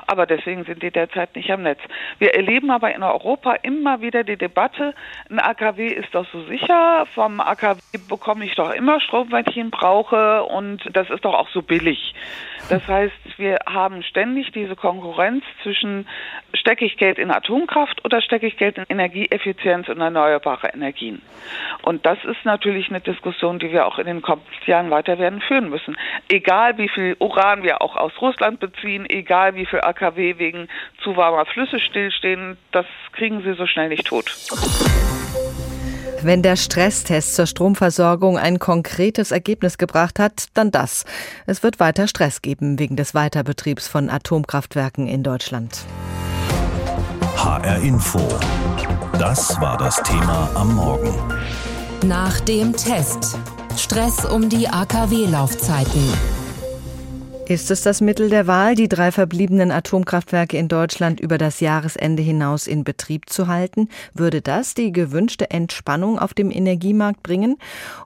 Aber 0.08 0.26
deswegen 0.26 0.66
sind 0.66 0.84
die 0.84 0.92
derzeit 0.92 1.36
nicht 1.36 1.52
am 1.52 1.64
Netz. 1.64 1.80
Wir 2.20 2.36
erleben 2.36 2.72
aber 2.72 2.94
in 2.94 3.04
Europa 3.04 3.54
immer 3.64 4.02
wieder 4.02 4.24
die 4.24 4.38
Debatte, 4.38 4.94
ein 5.30 5.40
AKW 5.40 5.88
ist 5.88 6.14
doch 6.14 6.26
so 6.32 6.44
sicher, 6.44 7.06
vom 7.14 7.40
AKW 7.40 7.80
bekomme 8.08 8.46
ich 8.46 8.56
doch 8.56 8.72
immer 8.72 9.00
Strom, 9.02 9.32
wenn 9.32 9.46
ich 9.48 9.58
ihn 9.58 9.72
brauche 9.72 10.44
und 10.44 10.82
das 10.94 11.10
ist 11.10 11.26
doch 11.26 11.34
auch 11.34 11.50
so 11.50 11.62
billig. 11.62 12.14
Das 12.70 12.88
heißt, 12.88 13.14
wir 13.38 13.60
haben 13.68 13.75
ständig 14.04 14.52
diese 14.52 14.76
Konkurrenz 14.76 15.44
zwischen 15.64 16.08
stecke 16.54 16.86
ich 16.86 16.98
Geld 16.98 17.20
in 17.20 17.32
Atomkraft 17.32 18.04
oder 18.04 18.22
stecke 18.22 18.48
ich 18.48 18.58
Geld 18.58 18.78
in 18.78 18.86
Energieeffizienz 18.88 19.88
und 19.90 20.00
erneuerbare 20.00 20.70
Energien. 20.70 21.22
Und 21.82 22.06
das 22.06 22.18
ist 22.24 22.44
natürlich 22.46 22.90
eine 22.90 23.02
Diskussion, 23.02 23.60
die 23.60 23.72
wir 23.72 23.86
auch 23.86 24.00
in 24.00 24.08
den 24.08 24.22
kommenden 24.22 24.52
Jahren 24.66 24.90
weiter 24.90 25.20
werden 25.20 25.42
führen 25.42 25.70
müssen. 25.70 25.96
Egal 26.30 26.78
wie 26.78 26.90
viel 26.90 27.16
Uran 27.20 27.64
wir 27.64 27.82
auch 27.82 27.96
aus 27.96 28.14
Russland 28.22 28.60
beziehen, 28.60 29.06
egal 29.08 29.56
wie 29.56 29.66
viel 29.66 29.82
AKW 29.82 30.40
wegen 30.40 30.68
zu 31.04 31.16
warmer 31.16 31.46
Flüsse 31.46 31.80
stillstehen, 31.80 32.58
das 32.72 32.86
kriegen 33.12 33.42
sie 33.44 33.54
so 33.54 33.68
schnell 33.68 33.90
nicht 33.90 34.08
tot. 34.08 34.26
Wenn 36.26 36.42
der 36.42 36.56
Stresstest 36.56 37.36
zur 37.36 37.46
Stromversorgung 37.46 38.40
ein 38.40 38.58
konkretes 38.58 39.30
Ergebnis 39.30 39.78
gebracht 39.78 40.18
hat, 40.18 40.48
dann 40.56 40.72
das. 40.72 41.06
Es 41.46 41.62
wird 41.62 41.80
weiter 41.80 42.08
Stress 42.08 42.42
geben 42.42 42.80
wegen 42.80 42.96
des 42.96 43.14
Weiterbetriebs 43.14 43.88
von 43.88 44.10
Atomkraftwerken 44.10 45.08
in 45.08 45.22
Deutschland. 45.22 45.86
HR 47.38 47.78
Info. 47.78 48.28
Das 49.20 49.62
war 49.62 49.78
das 49.78 50.02
Thema 50.02 50.50
am 50.56 50.74
Morgen. 50.74 51.14
Nach 52.04 52.40
dem 52.40 52.76
Test. 52.76 53.38
Stress 53.78 54.26
um 54.26 54.50
die 54.50 54.68
AKW-Laufzeiten. 54.68 56.45
Ist 57.48 57.70
es 57.70 57.84
das 57.84 58.02
Mittel 58.02 58.32
der 58.32 58.48
Wahl, 58.48 58.74
die 58.74 58.90
drei 58.90 59.12
verbliebenen 59.12 59.70
Atomkraftwerke 59.70 60.58
in 60.58 60.68
Deutschland 60.68 61.20
über 61.20 61.38
das 61.38 61.60
Jahresende 61.60 62.24
hinaus 62.24 62.66
in 62.66 62.84
Betrieb 62.84 63.30
zu 63.30 63.48
halten? 63.48 63.90
Würde 64.16 64.42
das 64.42 64.74
die 64.74 64.92
gewünschte 64.92 65.52
Entspannung 65.52 66.18
auf 66.18 66.34
dem 66.34 66.50
Energiemarkt 66.50 67.22
bringen? 67.22 67.58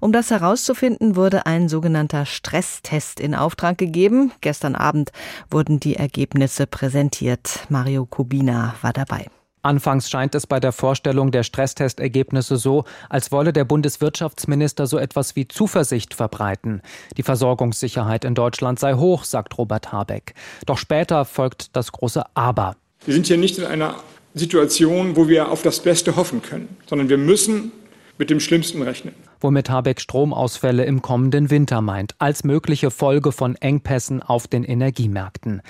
Um 0.01 0.11
das 0.11 0.29
herauszufinden, 0.29 1.15
wurde 1.15 1.45
ein 1.45 1.69
sogenannter 1.69 2.25
Stresstest 2.25 3.21
in 3.21 3.33
Auftrag 3.33 3.77
gegeben. 3.77 4.33
Gestern 4.41 4.75
Abend 4.75 5.13
wurden 5.49 5.79
die 5.79 5.95
Ergebnisse 5.95 6.67
präsentiert. 6.67 7.61
Mario 7.69 8.05
Kubina 8.05 8.75
war 8.81 8.91
dabei. 8.91 9.27
Anfangs 9.61 10.09
scheint 10.09 10.35
es 10.35 10.47
bei 10.47 10.59
der 10.59 10.71
Vorstellung 10.71 11.31
der 11.31 11.43
Stresstestergebnisse 11.43 12.57
so, 12.57 12.85
als 13.09 13.31
wolle 13.31 13.53
der 13.53 13.65
Bundeswirtschaftsminister 13.65 14.87
so 14.87 14.97
etwas 14.97 15.35
wie 15.35 15.47
Zuversicht 15.47 16.13
verbreiten. 16.13 16.81
Die 17.17 17.23
Versorgungssicherheit 17.23 18.25
in 18.25 18.35
Deutschland 18.35 18.79
sei 18.79 18.93
hoch, 18.93 19.23
sagt 19.23 19.57
Robert 19.57 19.91
Habeck. 19.91 20.33
Doch 20.65 20.77
später 20.77 21.25
folgt 21.25 21.75
das 21.75 21.91
große 21.91 22.23
Aber. 22.33 22.75
Wir 23.05 23.13
sind 23.13 23.27
hier 23.27 23.37
nicht 23.37 23.57
in 23.57 23.65
einer 23.65 23.95
Situation, 24.33 25.15
wo 25.15 25.27
wir 25.27 25.49
auf 25.51 25.61
das 25.61 25.79
Beste 25.81 26.15
hoffen 26.15 26.41
können, 26.41 26.77
sondern 26.87 27.09
wir 27.09 27.17
müssen 27.17 27.71
mit 28.17 28.29
dem 28.29 28.39
Schlimmsten 28.39 28.81
rechnen 28.81 29.15
womit 29.41 29.69
Habeck 29.69 30.01
Stromausfälle 30.01 30.85
im 30.85 31.01
kommenden 31.01 31.49
Winter 31.49 31.81
meint, 31.81 32.15
als 32.19 32.43
mögliche 32.43 32.91
Folge 32.91 33.31
von 33.31 33.55
Engpässen 33.55 34.21
auf 34.21 34.47
den 34.47 34.63
Energiemärkten. 34.63 35.61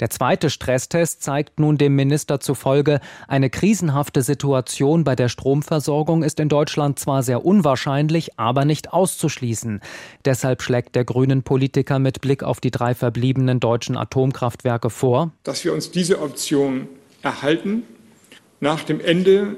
Der 0.00 0.10
zweite 0.10 0.50
Stresstest 0.50 1.22
zeigt 1.22 1.60
nun 1.60 1.78
dem 1.78 1.94
Minister 1.94 2.40
zufolge, 2.40 3.00
eine 3.26 3.50
krisenhafte 3.50 4.22
Situation 4.22 5.04
bei 5.04 5.16
der 5.16 5.28
Stromversorgung 5.28 6.22
ist 6.22 6.40
in 6.40 6.48
Deutschland 6.48 6.98
zwar 6.98 7.22
sehr 7.22 7.44
unwahrscheinlich, 7.44 8.38
aber 8.38 8.64
nicht 8.64 8.92
auszuschließen. 8.92 9.80
Deshalb 10.24 10.62
schlägt 10.62 10.96
der 10.96 11.04
grünen 11.04 11.42
Politiker 11.42 11.98
mit 11.98 12.20
Blick 12.20 12.42
auf 12.42 12.60
die 12.60 12.70
drei 12.70 12.94
verbliebenen 12.94 13.60
deutschen 13.60 13.96
Atomkraftwerke 13.96 14.90
vor, 14.90 15.32
dass 15.42 15.64
wir 15.64 15.72
uns 15.72 15.90
diese 15.90 16.20
Option 16.20 16.88
erhalten 17.22 17.82
nach 18.60 18.84
dem 18.84 19.00
Ende 19.00 19.56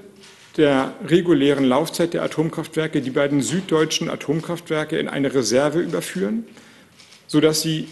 der 0.61 0.93
regulären 1.07 1.65
Laufzeit 1.65 2.13
der 2.13 2.23
Atomkraftwerke 2.23 3.01
die 3.01 3.11
beiden 3.11 3.41
süddeutschen 3.41 4.11
Atomkraftwerke 4.11 4.99
in 4.99 5.09
eine 5.09 5.35
Reserve 5.35 5.81
überführen, 5.81 6.45
sodass 7.27 7.63
sie 7.63 7.89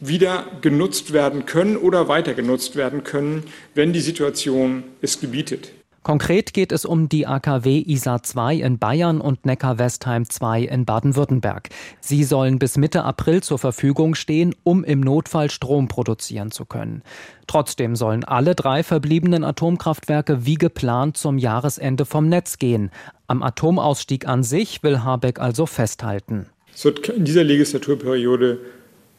wieder 0.00 0.46
genutzt 0.60 1.14
werden 1.14 1.46
können 1.46 1.78
oder 1.78 2.06
weiter 2.06 2.34
genutzt 2.34 2.76
werden 2.76 3.04
können, 3.04 3.44
wenn 3.74 3.94
die 3.94 4.00
Situation 4.00 4.84
es 5.00 5.18
gebietet. 5.18 5.72
Konkret 6.04 6.52
geht 6.52 6.70
es 6.70 6.84
um 6.84 7.08
die 7.08 7.26
AKW 7.26 7.82
ISA 7.86 8.22
2 8.22 8.56
in 8.56 8.78
Bayern 8.78 9.22
und 9.22 9.46
Neckar-Westheim 9.46 10.28
2 10.28 10.60
in 10.64 10.84
Baden-Württemberg. 10.84 11.70
Sie 12.00 12.24
sollen 12.24 12.58
bis 12.58 12.76
Mitte 12.76 13.04
April 13.04 13.42
zur 13.42 13.58
Verfügung 13.58 14.14
stehen, 14.14 14.54
um 14.64 14.84
im 14.84 15.00
Notfall 15.00 15.50
Strom 15.50 15.88
produzieren 15.88 16.50
zu 16.50 16.66
können. 16.66 17.02
Trotzdem 17.46 17.96
sollen 17.96 18.22
alle 18.22 18.54
drei 18.54 18.82
verbliebenen 18.82 19.44
Atomkraftwerke 19.44 20.44
wie 20.44 20.56
geplant 20.56 21.16
zum 21.16 21.38
Jahresende 21.38 22.04
vom 22.04 22.28
Netz 22.28 22.58
gehen. 22.58 22.90
Am 23.26 23.42
Atomausstieg 23.42 24.28
an 24.28 24.42
sich 24.42 24.82
will 24.82 25.04
Habeck 25.04 25.40
also 25.40 25.64
festhalten. 25.64 26.50
Es 26.74 26.84
wird 26.84 27.08
in 27.08 27.24
dieser 27.24 27.44
Legislaturperiode 27.44 28.60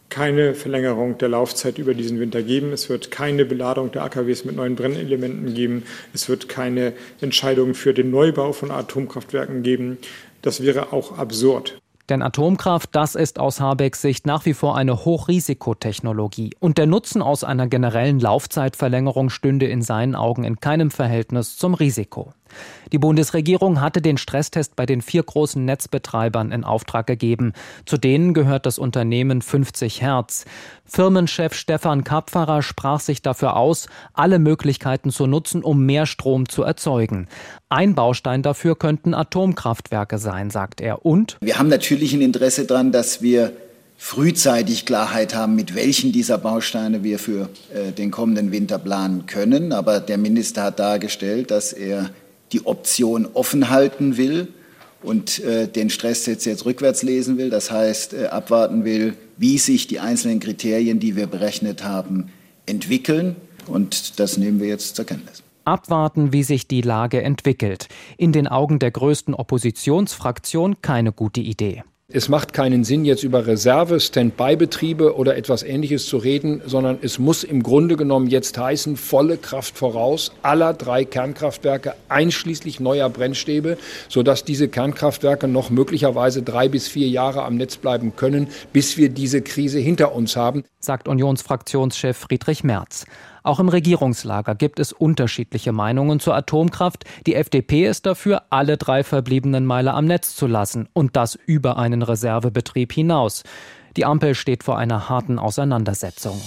keine 0.10 0.54
Verlängerung 0.54 1.18
der 1.18 1.30
Laufzeit 1.30 1.78
über 1.78 1.94
diesen 1.94 2.20
Winter 2.20 2.44
geben. 2.44 2.72
Es 2.72 2.90
wird 2.90 3.12
keine 3.12 3.46
Beladung 3.46 3.92
der 3.92 4.04
AKWs 4.04 4.46
mit 4.46 4.56
neuen 4.56 4.76
Brennelementen 4.76 5.54
geben. 5.54 5.84
Es 6.14 6.30
wird 6.30 6.48
keine 6.48 6.94
Entscheidung 7.22 7.74
für 7.74 7.94
den 7.94 8.12
Neubau 8.12 8.54
von 8.54 8.72
Atomkraftwerken 8.72 9.64
geben. 9.64 9.98
Das 10.42 10.62
wäre 10.62 10.94
auch 10.94 11.18
absurd. 11.18 11.80
Denn 12.10 12.22
Atomkraft, 12.22 12.90
das 12.92 13.16
ist 13.16 13.40
aus 13.40 13.60
Habecks 13.60 14.02
Sicht 14.02 14.28
nach 14.28 14.46
wie 14.46 14.54
vor 14.54 14.78
eine 14.78 15.06
Hochrisikotechnologie. 15.06 16.52
Und 16.60 16.78
der 16.78 16.86
Nutzen 16.86 17.24
aus 17.24 17.44
einer 17.44 17.66
generellen 17.68 18.20
Laufzeitverlängerung 18.20 19.32
stünde 19.32 19.66
in 19.66 19.82
seinen 19.82 20.16
Augen 20.16 20.44
in 20.44 20.60
keinem 20.60 20.92
Verhältnis 20.92 21.58
zum 21.58 21.74
Risiko. 21.74 22.34
Die 22.92 22.98
Bundesregierung 22.98 23.82
hatte 23.82 24.02
den 24.02 24.18
Stresstest 24.18 24.76
bei 24.76 24.86
den 24.86 25.02
vier 25.02 25.24
großen 25.24 25.64
Netzbetreibern 25.64 26.52
in 26.52 26.64
Auftrag 26.64 27.08
gegeben. 27.08 27.54
Zu 27.86 27.98
denen 27.98 28.34
gehört 28.34 28.66
das 28.66 28.78
Unternehmen 28.78 29.42
50 29.42 30.02
Hertz. 30.02 30.46
Firmenchef 30.86 31.54
Stefan 31.54 32.04
Kapferer 32.04 32.62
sprach 32.62 33.00
sich 33.00 33.22
dafür 33.22 33.56
aus, 33.56 33.88
alle 34.14 34.40
Möglichkeiten 34.40 35.12
zu 35.12 35.26
nutzen, 35.28 35.64
um 35.64 35.86
mehr 35.86 36.06
Strom 36.06 36.48
zu 36.48 36.64
erzeugen. 36.64 37.28
Ein 37.70 37.96
Baustein 37.96 38.44
dafür 38.44 38.78
könnten 38.78 39.14
Atomkraftwerke 39.14 40.18
sein, 40.18 40.50
sagt 40.50 40.80
er. 40.80 41.06
Und 41.06 41.38
wir 41.42 41.58
haben 41.58 41.70
natürlich 41.70 42.14
ein 42.14 42.22
Interesse 42.22 42.66
daran, 42.66 42.92
dass 42.92 43.22
wir 43.22 43.52
frühzeitig 43.98 44.86
Klarheit 44.86 45.36
haben, 45.36 45.56
mit 45.56 45.74
welchen 45.74 46.12
dieser 46.12 46.38
Bausteine 46.38 47.04
wir 47.04 47.18
für 47.18 47.50
äh, 47.74 47.92
den 47.92 48.12
kommenden 48.12 48.52
Winter 48.52 48.78
planen 48.78 49.26
können. 49.26 49.72
Aber 49.72 50.00
der 50.00 50.18
Minister 50.18 50.64
hat 50.64 50.80
dargestellt, 50.80 51.50
dass 51.50 51.74
er 51.74 52.10
die 52.52 52.66
Option 52.66 53.28
offen 53.34 53.70
halten 53.70 54.18
will 54.18 54.48
und 55.02 55.40
äh, 55.44 55.68
den 55.68 55.90
Stresstest 55.90 56.46
jetzt 56.46 56.66
rückwärts 56.66 57.04
lesen 57.04 57.38
will. 57.38 57.50
Das 57.50 57.72
heißt, 57.72 58.14
äh, 58.14 58.26
abwarten 58.28 58.86
will, 58.86 59.16
wie 59.38 59.58
sich 59.58 59.88
die 59.88 60.00
einzelnen 60.00 60.40
Kriterien, 60.40 61.00
die 61.00 61.16
wir 61.16 61.28
berechnet 61.28 61.84
haben, 61.84 62.32
entwickeln. 62.66 63.36
Und 63.68 64.20
das 64.20 64.38
nehmen 64.38 64.60
wir 64.60 64.68
jetzt 64.68 64.96
zur 64.96 65.06
Kenntnis. 65.06 65.44
Abwarten, 65.64 66.32
wie 66.32 66.44
sich 66.44 66.68
die 66.68 66.82
Lage 66.82 67.24
entwickelt. 67.24 67.88
In 68.18 68.32
den 68.32 68.48
Augen 68.48 68.78
der 68.78 68.92
größten 68.92 69.34
Oppositionsfraktion 69.34 70.82
keine 70.82 71.12
gute 71.12 71.42
Idee. 71.42 71.84
Es 72.16 72.30
macht 72.30 72.54
keinen 72.54 72.86
Sinn, 72.86 73.04
jetzt 73.04 73.24
über 73.24 73.46
Reserve, 73.46 74.00
Standby-Betriebe 74.00 75.18
oder 75.18 75.36
etwas 75.36 75.64
Ähnliches 75.64 76.06
zu 76.06 76.16
reden, 76.16 76.62
sondern 76.66 76.98
es 77.02 77.20
muss 77.20 77.44
im 77.44 77.62
Grunde 77.62 77.98
genommen 77.98 78.28
jetzt 78.28 78.58
heißen, 78.58 78.96
volle 78.96 79.36
Kraft 79.36 79.78
voraus 79.78 80.32
aller 80.42 80.74
drei 80.74 81.04
Kernkraftwerke, 81.04 81.94
einschließlich 82.08 82.80
neuer 82.80 83.10
Brennstäbe, 83.10 83.78
sodass 84.08 84.46
diese 84.46 84.70
Kernkraftwerke 84.70 85.50
noch 85.50 85.70
möglicherweise 85.70 86.42
drei 86.42 86.70
bis 86.70 86.88
vier 86.88 87.10
Jahre 87.10 87.44
am 87.44 87.58
Netz 87.58 87.76
bleiben 87.76 88.16
können, 88.16 88.48
bis 88.72 88.96
wir 88.96 89.10
diese 89.10 89.42
Krise 89.42 89.80
hinter 89.80 90.16
uns 90.16 90.38
haben. 90.38 90.64
Sagt 90.80 91.10
Unionsfraktionschef 91.10 92.16
Friedrich 92.16 92.64
Merz. 92.64 93.04
Auch 93.46 93.60
im 93.60 93.70
Regierungslager 93.70 94.56
gibt 94.56 94.80
es 94.80 94.92
unterschiedliche 94.92 95.72
Meinungen 95.72 96.20
zur 96.20 96.36
Atomkraft. 96.36 97.06
Die 97.28 97.36
FDP 97.36 97.86
ist 97.86 98.08
dafür, 98.08 98.42
alle 98.50 98.76
drei 98.76 99.04
verbliebenen 99.04 99.68
Meiler 99.68 99.94
am 99.94 100.06
Netz 100.06 100.36
zu 100.36 100.48
lassen 100.48 100.90
und 100.94 101.16
das 101.16 101.38
über 101.46 101.78
einen 101.78 102.02
Reservebetrieb 102.02 102.92
hinaus. 102.92 103.44
Die 103.98 104.06
Ampel 104.06 104.34
steht 104.34 104.64
vor 104.64 104.80
einer 104.80 105.10
harten 105.10 105.38
Auseinandersetzung. 105.38 106.42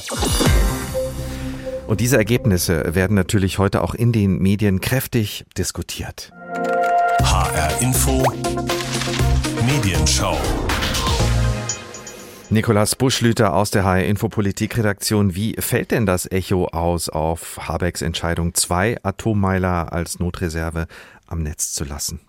Und 1.86 2.00
diese 2.00 2.16
Ergebnisse 2.16 2.96
werden 2.96 3.14
natürlich 3.14 3.60
heute 3.60 3.82
auch 3.82 3.94
in 3.94 4.10
den 4.10 4.38
Medien 4.38 4.80
kräftig 4.80 5.46
diskutiert. 5.56 6.32
HR 7.22 7.80
Info 7.80 8.24
Medienschau 9.64 10.36
Nikolas 12.50 12.96
Buschlüter 12.96 13.52
aus 13.52 13.70
der 13.70 13.84
HR 13.84 14.06
Infopolitik-Redaktion. 14.06 15.34
Wie 15.34 15.54
fällt 15.58 15.90
denn 15.90 16.06
das 16.06 16.30
Echo 16.30 16.64
aus 16.68 17.10
auf 17.10 17.68
Habecks 17.68 18.00
Entscheidung, 18.00 18.54
zwei 18.54 18.96
Atommeiler 19.02 19.92
als 19.92 20.18
Notreserve 20.18 20.86
am 21.26 21.42
Netz 21.42 21.74
zu 21.74 21.84
lassen? 21.84 22.20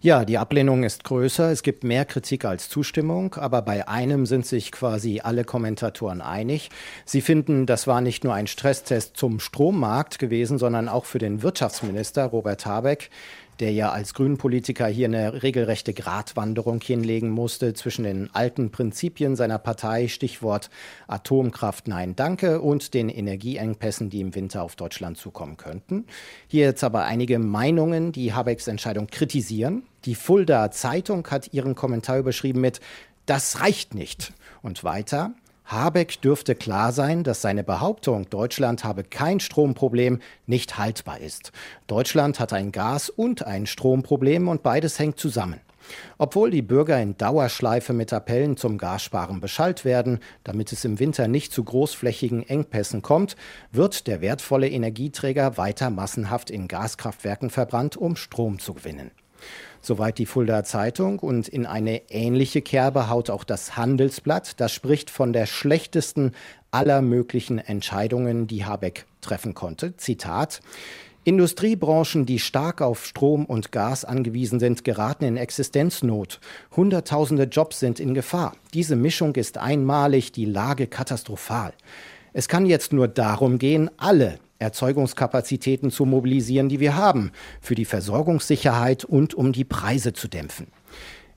Ja, 0.00 0.24
die 0.24 0.38
Ablehnung 0.38 0.84
ist 0.84 1.02
größer. 1.02 1.50
Es 1.50 1.64
gibt 1.64 1.82
mehr 1.82 2.04
Kritik 2.04 2.44
als 2.44 2.68
Zustimmung, 2.68 3.34
aber 3.34 3.62
bei 3.62 3.88
einem 3.88 4.26
sind 4.26 4.46
sich 4.46 4.70
quasi 4.70 5.20
alle 5.24 5.42
Kommentatoren 5.42 6.20
einig. 6.20 6.70
Sie 7.04 7.20
finden, 7.20 7.66
das 7.66 7.88
war 7.88 8.00
nicht 8.00 8.22
nur 8.22 8.32
ein 8.32 8.46
Stresstest 8.46 9.16
zum 9.16 9.40
Strommarkt 9.40 10.20
gewesen, 10.20 10.58
sondern 10.58 10.88
auch 10.88 11.04
für 11.04 11.18
den 11.18 11.42
Wirtschaftsminister 11.42 12.26
Robert 12.26 12.64
Habeck 12.64 13.10
der 13.60 13.72
ja 13.72 13.90
als 13.90 14.14
Grünpolitiker 14.14 14.86
hier 14.86 15.06
eine 15.06 15.42
regelrechte 15.42 15.94
Gratwanderung 15.94 16.80
hinlegen 16.80 17.30
musste 17.30 17.74
zwischen 17.74 18.04
den 18.04 18.34
alten 18.34 18.70
Prinzipien 18.70 19.36
seiner 19.36 19.58
Partei, 19.58 20.08
Stichwort 20.08 20.70
Atomkraft 21.06 21.88
Nein 21.88 22.16
Danke, 22.16 22.60
und 22.60 22.94
den 22.94 23.08
Energieengpässen, 23.08 24.10
die 24.10 24.20
im 24.20 24.34
Winter 24.34 24.62
auf 24.62 24.76
Deutschland 24.76 25.16
zukommen 25.18 25.56
könnten. 25.56 26.06
Hier 26.48 26.66
jetzt 26.66 26.84
aber 26.84 27.04
einige 27.04 27.38
Meinungen, 27.38 28.12
die 28.12 28.32
Habecks 28.32 28.66
Entscheidung 28.66 29.06
kritisieren. 29.06 29.82
Die 30.04 30.14
Fulda 30.14 30.70
Zeitung 30.70 31.26
hat 31.28 31.52
ihren 31.52 31.74
Kommentar 31.74 32.18
überschrieben 32.18 32.60
mit 32.60 32.80
Das 33.26 33.60
reicht 33.60 33.94
nicht. 33.94 34.32
Und 34.62 34.84
weiter. 34.84 35.34
Habeck 35.66 36.20
dürfte 36.22 36.54
klar 36.54 36.92
sein, 36.92 37.24
dass 37.24 37.42
seine 37.42 37.64
Behauptung, 37.64 38.30
Deutschland 38.30 38.84
habe 38.84 39.02
kein 39.02 39.40
Stromproblem, 39.40 40.20
nicht 40.46 40.78
haltbar 40.78 41.20
ist. 41.20 41.50
Deutschland 41.88 42.38
hat 42.38 42.52
ein 42.52 42.70
Gas- 42.70 43.10
und 43.10 43.44
ein 43.44 43.66
Stromproblem 43.66 44.46
und 44.46 44.62
beides 44.62 44.98
hängt 45.00 45.18
zusammen. 45.18 45.60
Obwohl 46.18 46.50
die 46.50 46.62
Bürger 46.62 47.00
in 47.00 47.16
Dauerschleife 47.16 47.92
mit 47.92 48.12
Appellen 48.12 48.56
zum 48.56 48.78
Gassparen 48.78 49.40
beschallt 49.40 49.84
werden, 49.84 50.20
damit 50.44 50.72
es 50.72 50.84
im 50.84 50.98
Winter 50.98 51.28
nicht 51.28 51.52
zu 51.52 51.64
großflächigen 51.64 52.48
Engpässen 52.48 53.02
kommt, 53.02 53.36
wird 53.72 54.06
der 54.06 54.20
wertvolle 54.20 54.68
Energieträger 54.68 55.56
weiter 55.56 55.90
massenhaft 55.90 56.50
in 56.50 56.68
Gaskraftwerken 56.68 57.50
verbrannt, 57.50 57.96
um 57.96 58.16
Strom 58.16 58.58
zu 58.58 58.74
gewinnen. 58.74 59.10
Soweit 59.80 60.18
die 60.18 60.26
Fulda 60.26 60.64
Zeitung 60.64 61.20
und 61.20 61.46
in 61.46 61.64
eine 61.64 62.10
ähnliche 62.10 62.60
Kerbe 62.60 63.08
haut 63.08 63.30
auch 63.30 63.44
das 63.44 63.76
Handelsblatt. 63.76 64.60
Das 64.60 64.72
spricht 64.72 65.10
von 65.10 65.32
der 65.32 65.46
schlechtesten 65.46 66.32
aller 66.70 67.02
möglichen 67.02 67.58
Entscheidungen, 67.58 68.46
die 68.46 68.64
Habeck 68.64 69.06
treffen 69.20 69.54
konnte. 69.54 69.96
Zitat 69.96 70.60
Industriebranchen, 71.26 72.24
die 72.24 72.38
stark 72.38 72.80
auf 72.80 73.04
Strom 73.04 73.46
und 73.46 73.72
Gas 73.72 74.04
angewiesen 74.04 74.60
sind, 74.60 74.84
geraten 74.84 75.24
in 75.24 75.36
Existenznot. 75.36 76.38
Hunderttausende 76.76 77.44
Jobs 77.44 77.80
sind 77.80 77.98
in 77.98 78.14
Gefahr. 78.14 78.52
Diese 78.74 78.94
Mischung 78.94 79.34
ist 79.34 79.58
einmalig, 79.58 80.30
die 80.30 80.44
Lage 80.44 80.86
katastrophal. 80.86 81.72
Es 82.32 82.46
kann 82.46 82.64
jetzt 82.64 82.92
nur 82.92 83.08
darum 83.08 83.58
gehen, 83.58 83.90
alle 83.96 84.38
Erzeugungskapazitäten 84.58 85.90
zu 85.90 86.04
mobilisieren, 86.04 86.68
die 86.68 86.80
wir 86.80 86.96
haben, 86.96 87.32
für 87.60 87.74
die 87.74 87.84
Versorgungssicherheit 87.84 89.04
und 89.04 89.34
um 89.34 89.52
die 89.52 89.64
Preise 89.64 90.12
zu 90.12 90.28
dämpfen. 90.28 90.68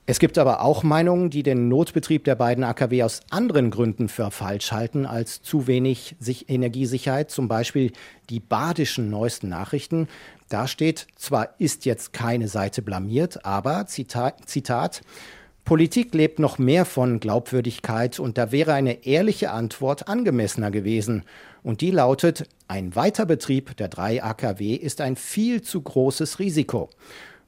Es 0.06 0.18
gibt 0.18 0.40
aber 0.40 0.62
auch 0.62 0.82
Meinungen, 0.82 1.30
die 1.30 1.44
den 1.44 1.68
Notbetrieb 1.68 2.24
der 2.24 2.34
beiden 2.34 2.64
AKW 2.64 3.04
aus 3.04 3.22
anderen 3.30 3.70
Gründen 3.70 4.10
für 4.10 4.32
falsch 4.32 4.72
halten 4.72 5.06
als 5.06 5.44
zu 5.44 5.68
wenig 5.68 6.16
Energiesicherheit, 6.48 7.30
zum 7.30 7.48
Beispiel 7.48 7.92
die 8.32 8.40
badischen 8.40 9.12
neuesten 9.12 9.50
Nachrichten. 9.50 10.08
Da 10.48 10.68
steht, 10.68 11.06
zwar 11.16 11.50
ist 11.60 11.86
jetzt 11.86 12.12
keine 12.12 12.48
Seite 12.48 12.82
blamiert, 12.82 13.46
aber 13.46 13.86
Zitat, 13.86 14.50
Zitat 14.50 15.04
Politik 15.70 16.16
lebt 16.16 16.40
noch 16.40 16.58
mehr 16.58 16.84
von 16.84 17.20
Glaubwürdigkeit 17.20 18.20
und 18.20 18.40
da 18.40 18.52
wäre 18.52 18.74
eine 18.74 19.06
ehrliche 19.06 19.52
Antwort 19.52 20.08
angemessener 20.08 20.72
gewesen. 20.72 21.22
Und 21.64 21.82
die 21.82 21.92
lautet, 21.92 22.48
ein 22.68 22.96
Weiterbetrieb 22.96 23.76
der 23.78 23.88
drei 23.88 24.24
AKW 24.24 24.76
ist 24.76 25.02
ein 25.02 25.16
viel 25.16 25.62
zu 25.62 25.82
großes 25.82 26.40
Risiko. 26.40 26.90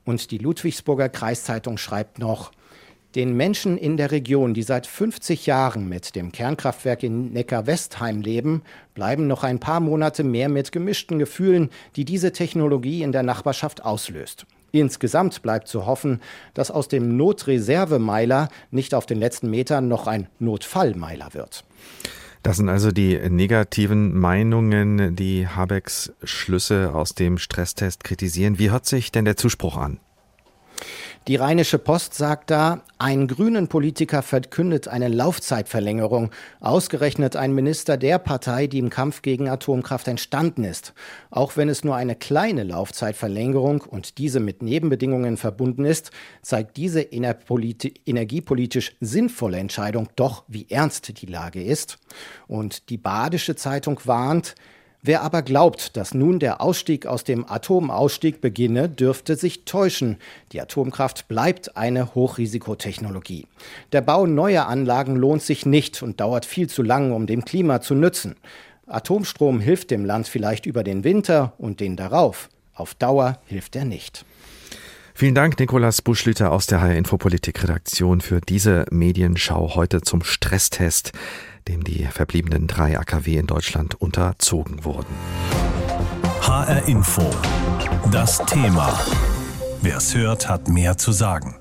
Und 0.04 0.32
die 0.32 0.38
Ludwigsburger 0.38 1.10
Kreiszeitung 1.10 1.78
schreibt 1.78 2.20
noch, 2.20 2.52
den 3.16 3.36
Menschen 3.36 3.78
in 3.78 3.98
der 3.98 4.12
Region, 4.12 4.54
die 4.54 4.64
seit 4.64 4.88
50 4.88 5.46
Jahren 5.46 5.90
mit 5.90 6.16
dem 6.16 6.32
Kernkraftwerk 6.32 7.04
in 7.04 7.34
Neckar-Westheim 7.34 8.22
leben, 8.22 8.62
bleiben 8.94 9.28
noch 9.28 9.44
ein 9.44 9.60
paar 9.60 9.82
Monate 9.82 10.24
mehr 10.24 10.48
mit 10.48 10.72
gemischten 10.72 11.20
Gefühlen, 11.20 11.70
die 11.98 12.06
diese 12.06 12.32
Technologie 12.32 13.04
in 13.04 13.12
der 13.12 13.24
Nachbarschaft 13.24 13.84
auslöst. 13.84 14.46
Insgesamt 14.72 15.42
bleibt 15.42 15.68
zu 15.68 15.86
hoffen, 15.86 16.22
dass 16.54 16.72
aus 16.72 16.88
dem 16.88 17.18
Notreservemeiler 17.18 18.48
nicht 18.72 18.94
auf 18.94 19.06
den 19.06 19.20
letzten 19.20 19.50
Metern 19.50 19.90
noch 19.90 20.08
ein 20.08 20.28
Notfallmeiler 20.40 21.34
wird. 21.34 21.66
Das 22.44 22.58
sind 22.58 22.70
also 22.70 22.92
die 22.92 23.18
negativen 23.30 24.18
Meinungen, 24.18 25.16
die 25.16 25.48
Habecks 25.48 26.12
Schlüsse 26.24 26.94
aus 26.94 27.14
dem 27.14 27.38
Stresstest 27.38 28.04
kritisieren. 28.04 28.58
Wie 28.58 28.72
hört 28.72 28.88
sich 28.88 29.12
denn 29.12 29.26
der 29.26 29.38
Zuspruch 29.38 29.78
an? 29.78 30.00
Die 31.28 31.36
Rheinische 31.36 31.78
Post 31.78 32.16
sagt 32.16 32.50
da, 32.50 32.82
ein 32.98 33.28
grünen 33.28 33.68
Politiker 33.68 34.24
verkündet 34.24 34.88
eine 34.88 35.08
Laufzeitverlängerung, 35.08 36.32
ausgerechnet 36.62 37.36
ein 37.36 37.54
Minister 37.54 37.96
der 37.96 38.18
Partei, 38.18 38.66
die 38.66 38.80
im 38.80 38.90
Kampf 38.90 39.22
gegen 39.22 39.48
Atomkraft 39.48 40.08
entstanden 40.08 40.64
ist. 40.64 40.96
Auch 41.30 41.58
wenn 41.58 41.70
es 41.70 41.84
nur 41.84 41.96
eine 41.96 42.16
kleine 42.16 42.64
Laufzeitverlängerung 42.64 43.82
und 43.82 44.18
diese 44.18 44.40
mit 44.40 44.64
Nebenbedingungen 44.64 45.38
verbunden 45.38 45.86
ist, 45.86 46.10
zeigt 46.42 46.76
diese 46.78 47.02
energiepolitisch 47.02 48.96
sinnvolle 49.00 49.60
Entscheidung 49.60 50.10
doch, 50.16 50.44
wie 50.48 50.66
ernst 50.72 51.22
die 51.22 51.28
Lage 51.28 51.64
ist. 51.64 52.00
Und 52.48 52.90
die 52.90 52.98
Badische 52.98 53.56
Zeitung 53.56 54.00
warnt, 54.06 54.56
Wer 55.04 55.24
aber 55.24 55.42
glaubt, 55.42 55.98
dass 55.98 56.14
nun 56.14 56.38
der 56.38 56.62
Ausstieg 56.62 57.08
aus 57.08 57.24
dem 57.24 57.50
Atomausstieg 57.50 58.40
beginne, 58.40 58.88
dürfte 58.88 59.36
sich 59.36 59.66
täuschen. 59.66 60.18
Die 60.52 60.62
Atomkraft 60.62 61.28
bleibt 61.28 61.76
eine 61.76 62.14
Hochrisikotechnologie. 62.14 63.48
Der 63.94 64.02
Bau 64.02 64.28
neuer 64.28 64.68
Anlagen 64.68 65.16
lohnt 65.16 65.42
sich 65.42 65.66
nicht 65.66 66.04
und 66.04 66.20
dauert 66.20 66.46
viel 66.46 66.70
zu 66.70 66.84
lang, 66.84 67.14
um 67.14 67.26
dem 67.26 67.44
Klima 67.46 67.82
zu 67.82 67.96
nützen. 67.96 68.36
Atomstrom 68.86 69.60
hilft 69.60 69.90
dem 69.90 70.06
Land 70.06 70.28
vielleicht 70.28 70.68
über 70.68 70.84
den 70.84 71.04
Winter 71.04 71.54
und 71.58 71.80
den 71.80 71.96
darauf. 71.96 72.50
Auf 72.76 72.94
Dauer 72.94 73.40
hilft 73.46 73.76
er 73.76 73.86
nicht. 73.86 74.24
Vielen 75.16 75.36
Dank, 75.36 75.60
Nikolas 75.60 76.02
Buschlüter 76.02 76.52
aus 76.52 76.68
der 76.68 76.82
HR 76.82 76.96
Infopolitik 76.96 77.64
Redaktion 77.64 78.22
für 78.22 78.40
diese 78.40 78.86
Medienschau 78.92 79.76
heute 79.76 80.02
zum 80.02 80.24
Stresstest 80.24 81.12
dem 81.68 81.84
die 81.84 82.06
verbliebenen 82.06 82.68
drei 82.68 82.98
AKW 82.98 83.38
in 83.38 83.48
Deutschland 83.48 83.96
unterzogen 83.96 84.84
wurden. 84.84 85.14
HR 86.42 86.88
Info. 86.88 87.30
Das 88.12 88.38
Thema. 88.46 89.00
Wer 89.82 89.98
es 89.98 90.16
hört, 90.16 90.50
hat 90.50 90.68
mehr 90.68 90.98
zu 90.98 91.12
sagen. 91.12 91.61